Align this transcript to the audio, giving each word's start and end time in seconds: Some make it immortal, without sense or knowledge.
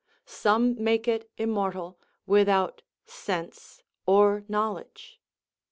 Some 0.25 0.83
make 0.83 1.07
it 1.07 1.29
immortal, 1.37 1.99
without 2.25 2.81
sense 3.05 3.83
or 4.07 4.43
knowledge. 4.47 5.21